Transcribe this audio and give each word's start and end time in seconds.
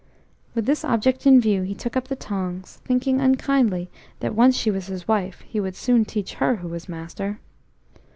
With 0.55 0.65
this 0.65 0.83
object 0.83 1.27
in 1.27 1.39
view 1.39 1.61
he 1.61 1.75
took 1.75 1.95
up 1.95 2.07
the 2.07 2.15
tongs, 2.15 2.81
thinking 2.83 3.21
unkindly 3.21 3.87
that 4.19 4.33
once 4.33 4.57
she 4.57 4.71
was 4.71 4.87
his 4.87 5.07
wife, 5.07 5.41
he 5.41 5.59
would 5.59 5.75
soon 5.75 6.05
teach 6.05 6.33
her 6.41 6.55
who 6.55 6.69
was 6.69 6.89
master. 6.89 7.39